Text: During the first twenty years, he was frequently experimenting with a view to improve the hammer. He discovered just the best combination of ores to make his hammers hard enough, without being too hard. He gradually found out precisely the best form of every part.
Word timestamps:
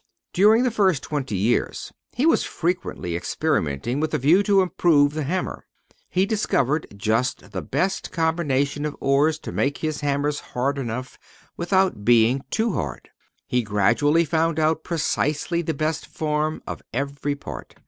During 0.33 0.63
the 0.63 0.71
first 0.71 1.03
twenty 1.03 1.35
years, 1.37 1.93
he 2.13 2.25
was 2.25 2.41
frequently 2.43 3.15
experimenting 3.15 3.99
with 3.99 4.15
a 4.15 4.17
view 4.17 4.41
to 4.41 4.63
improve 4.63 5.13
the 5.13 5.21
hammer. 5.25 5.67
He 6.09 6.25
discovered 6.25 6.87
just 6.97 7.51
the 7.51 7.61
best 7.61 8.11
combination 8.11 8.83
of 8.87 8.97
ores 8.99 9.37
to 9.37 9.51
make 9.51 9.77
his 9.77 10.01
hammers 10.01 10.39
hard 10.39 10.79
enough, 10.79 11.19
without 11.55 12.03
being 12.03 12.41
too 12.49 12.73
hard. 12.73 13.11
He 13.45 13.61
gradually 13.61 14.25
found 14.25 14.57
out 14.59 14.83
precisely 14.83 15.61
the 15.61 15.75
best 15.75 16.07
form 16.07 16.63
of 16.65 16.81
every 16.91 17.35
part. 17.35 17.75